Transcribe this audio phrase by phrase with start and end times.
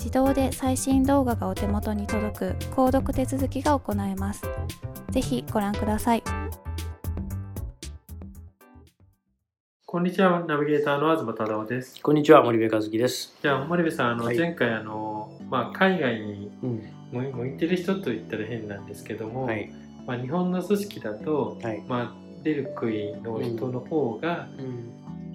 [0.00, 4.42] 自動で最新動画がお手元に届く購読手続きが行えます。
[5.10, 6.22] ぜひご覧ください。
[9.84, 12.00] こんにちは、ナビゲーターの東忠夫です。
[12.02, 13.36] こんにちは、森部和樹です。
[13.42, 16.50] じゃあ、森部さん、あの、はい、前回、あの、まあ、海外に
[17.12, 19.70] 向いてる人と言ったら変なんですけども、はい、
[20.06, 24.48] まあ、日本の組織だと、はい、まあ、出る杭の人の方が、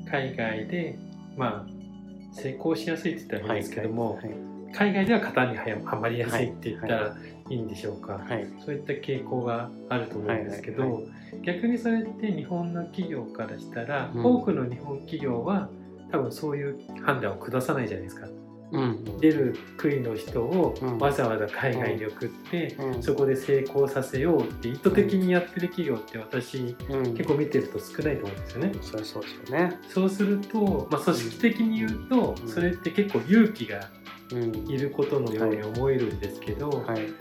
[0.09, 0.97] 海外で、
[1.37, 7.15] まあ、成功しやすいって言ったらいいんですけども、はいはいはい海外では型にはまりやすいって言ったら
[7.49, 7.55] い。
[7.55, 8.35] いんでしょうか、はい。
[8.35, 11.03] はい、そういった傾向があると思うんですけど、
[11.43, 15.69] 逆にそれって日本の企業からしたら、うん、多くの日本企業は
[16.11, 18.27] 多分そういう判断を下さないじゃないですか。
[18.71, 28.73] うん、出る杭の人をわざわざ海外に送って、うん、そこで成功させようって意図的にやってる企業って私、うん、結構見てると少ないと思うんですよね。
[28.81, 29.79] そそうですよね。
[29.87, 33.91] そうすると、まあ、組織的に言うと、それって結構勇気が
[34.31, 36.95] いることのように思えるんですけど、はい。
[36.95, 37.13] はい、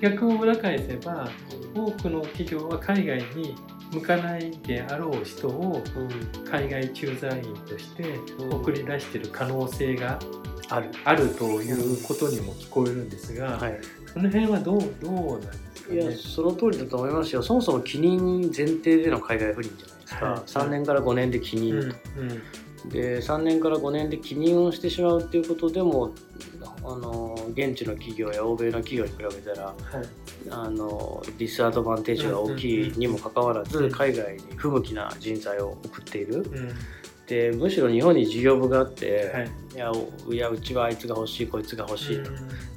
[0.00, 1.28] 逆を裏返せば
[1.74, 3.54] 多くの企業は海外に
[3.92, 5.82] 向かないであろう人を
[6.50, 8.18] 海外駐在員として
[8.50, 10.18] 送り出している可能性が
[10.70, 17.42] ある,、あるということにも聞こえるんですが、はい、その辺はどうどうなんですか、ね、いやその通りだと思いますよ。
[17.42, 21.96] そもそも帰任前提での海外不倫じゃないですか、はい、3年から5年で帰任と。
[22.18, 22.42] うんうん
[22.86, 26.12] で3年から5年で帰任をしてしまうっていうことでも
[26.84, 29.74] あの現地の企業や欧米の企業に比べたら、はい、
[30.50, 36.44] あのディスアドバンテージが大きいにもかかわらず、海外に不向きな人材を送っている。
[37.32, 42.30] うんでむしろ日本に事業部があって、はい、いやうちはあいつが欲しいこいつが欲しいと、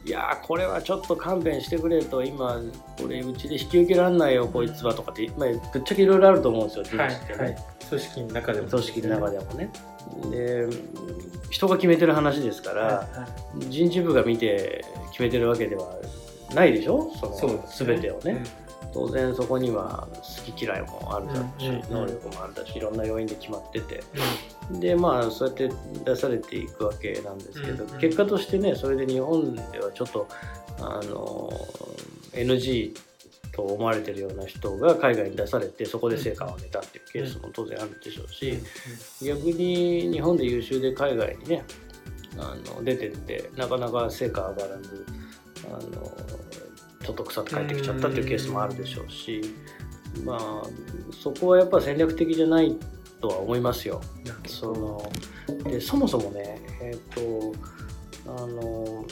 [0.06, 2.62] いやこれはちょっと勘弁してくれと今
[2.98, 7.54] これうちで引き受けられないよこいつはとかって、まあ、ぶっちゃけいろいろあると思うんですよ人事ってね、はい。
[7.54, 7.58] はい、
[7.90, 9.72] 組織の中でも、組織の中でもね。
[10.32, 10.68] で
[11.50, 13.28] 人が決めてる話ですから、はいは
[13.68, 15.96] い、人事部が見て決めてるわけでは
[16.54, 17.12] ないでしょ？
[17.16, 18.44] そのそ全てをね、うん、
[18.94, 24.04] 当然そこには好き嫌いもあるだろうし、うん、能力もあるだしいろんな要因で決まってて、
[24.72, 25.70] うん、でまあそうやって
[26.06, 30.28] 出されていくわけなんですけど、結果としてねそれで日本ではちょっと
[30.80, 31.52] あの
[32.34, 32.94] NG
[33.56, 38.60] と思われてるような人が海外に出されてそこで成果を上げたっていうケースも当然あるでしょうし
[39.26, 41.64] 逆に日本で優秀で海外にね
[42.38, 45.06] あの出てってなかなか成果上がらず
[45.68, 46.12] あの
[47.06, 49.42] ちょっと腐って帰ってきちゃったっていうケースもあるでしょうし
[50.24, 50.64] まあ
[51.14, 52.76] そこはやっぱ戦略的じゃない
[53.22, 54.02] とは思いますよ。
[54.48, 55.12] その
[55.64, 57.56] でそもそもねえっ、ー、と
[58.28, 59.06] あの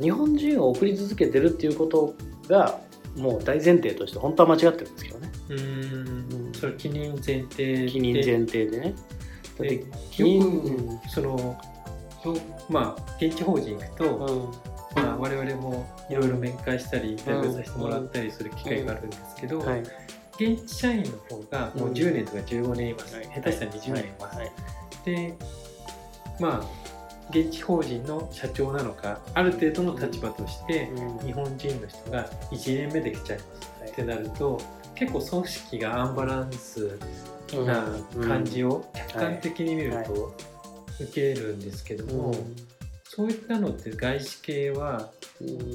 [0.00, 2.14] 日本人を送り続けてるっていうこと
[2.48, 2.78] が
[3.16, 5.30] もう大前提として本当は間違ってるんですけどね。
[5.48, 8.94] うんそれ記任前提記任前提でね。
[9.58, 11.58] だって記任、その
[12.68, 14.54] まあ現地法人行くと、
[14.96, 19.80] まあ、我々もいろいろ面会したりインタビューさせてもらったりする機会があるんですけど、はい、
[20.38, 24.38] 現地社員の方がもう10年とか15年います、下手したら20年います、
[25.04, 25.34] で
[26.40, 26.86] まあ
[27.30, 30.88] 現地法人の社長なのかある程度の立場として
[31.24, 33.44] 日本人の人が1年目で来ちゃいま
[33.86, 34.60] す、ってなると
[34.94, 36.98] 結構組織がアンバランス
[37.52, 37.94] な
[38.26, 40.34] 感じを客観的に見ると
[41.00, 42.34] 受けるんですけども、
[43.16, 45.08] そういったのって外資系は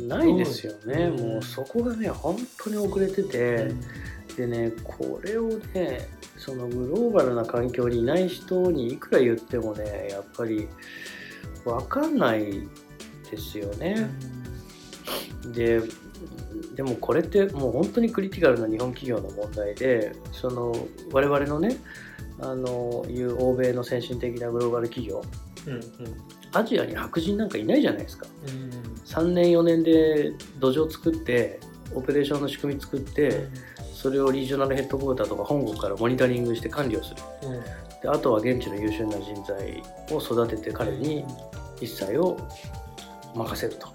[0.07, 6.07] ないですよね、うん、もうそこがね本当に遅れてて、うん、でねこれをね
[6.37, 10.67] そのグローバルな環境にいない人にいくら言ってもねやっぱり
[11.65, 12.67] 分かんない
[13.31, 14.07] ですよね。
[15.45, 15.81] うん、で
[16.75, 20.75] でもこれってもう本当にクリティカルな日本企業の問題でその
[21.11, 21.77] 我々のね
[22.39, 25.23] あのいう欧米の先進的なグローバル企業、
[26.53, 28.69] アジアに白人なんかいないじゃないですか、うん、
[29.05, 31.59] 3年4年で土壌作って
[31.93, 33.49] オペレーションの仕組み作って、うん、
[33.93, 37.61] それをリージョナルヘッドクォーターとか本国からモニタリングして管理をする、うん、
[38.01, 41.25] であとは現地の優秀な人材を育てて彼に
[41.79, 42.37] 一切を
[43.35, 43.87] 任せると。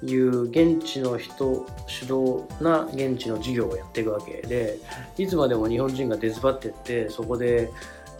[0.00, 4.78] いう現地の人主導な現地の事業をやっていくわけで
[5.16, 7.70] いつまでも日本人が出ずばってってそこで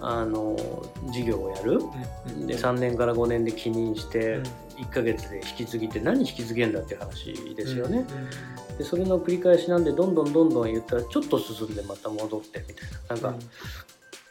[0.01, 0.57] あの
[1.13, 1.81] 事業をやる、
[2.47, 4.41] で3年から5年で起任して
[4.77, 8.05] 1ヶ月で引き継ぎって何引き継げんだっていう話ですよね。
[8.79, 13.31] でそれの繰り返しなんでどんどんどんどん言ったらちょっと進んでまた戻ってみたいな。
[13.31, 13.47] なんか、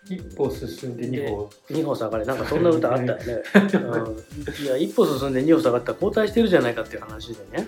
[0.09, 1.49] 一歩進んで二歩。
[1.69, 2.25] 二歩下がれ。
[2.25, 3.23] なんかそんな歌あったよね、
[3.75, 7.67] うん、いや一歩進んで二歩下がったら後退してるじゃないかっていう話でね。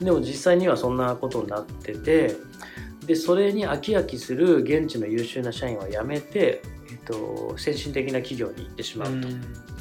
[0.00, 2.36] でも実際にはそんなことになってて
[3.08, 6.60] でそれに飽き飽きする現地の優秀な社員は辞めて、
[6.90, 9.30] えっと、先進的な企業に行ってしまうと、う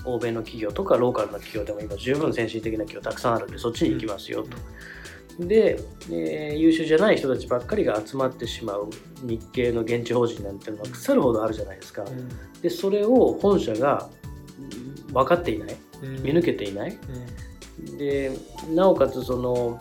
[0.06, 5.45] 欧米の企業とかローカルな企業でも今十分先進的な企業たくさんあるんでそっちに行きますよと。
[5.45, 5.77] で、
[6.09, 8.89] えー、優秀じゃない人たちばっかりが集まってしまう
[9.24, 12.29] 日系の現地法人なんてのは腐るほどあるじゃないですか、うん、
[12.62, 14.09] でそれを本社が
[15.12, 15.75] 分かっていない、
[16.24, 16.97] 見抜けていない、
[17.79, 18.31] うん、で
[18.74, 19.77] なおかつその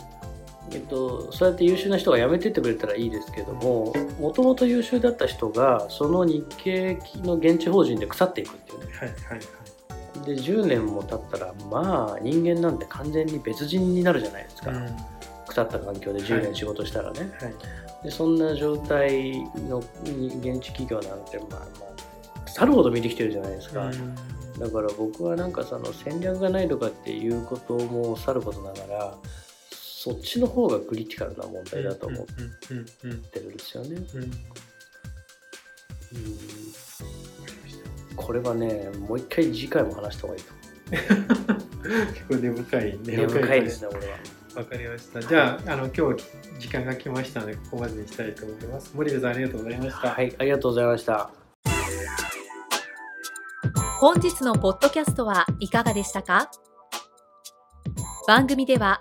[0.72, 14.96] えっと、そうやって優秀な人が辞めてってくれたらいいですけどももともと優秀だった人がその日系の現地法人で腐っていくっていうね、はいはいはい、で10年も経ったらまあ人間なんて完全に別人になるじゃないですか、うん。
[15.46, 17.30] 腐った環境で10年仕事したらね、はい。
[17.44, 17.54] はい、
[18.04, 23.90] でそんな状態の現地企業なんて、まあ、まあ腐るほど見てきてるじゃないですか。
[24.58, 29.14] だから僕はなんかその戦略がないとかっていうこともさることながら
[30.06, 33.98] そっちの方がクリティカルな問題だと思ってるんですよね。
[38.14, 42.12] これはねもう一回次回も話した方がいいと思う。
[42.14, 44.18] 結 構根深い根深いですね俺は。
[44.54, 45.20] わかりました。
[45.20, 46.24] じゃあ、あの今日
[46.60, 48.92] 時間が来ましたので、ここまでにしたいと思います。
[48.94, 50.08] 森部さん、ありがとうございました。
[50.12, 51.30] はい、ありがとうございました。
[53.98, 56.48] 本日のポッドキャストはいかがでしたか？
[58.28, 59.00] 番組では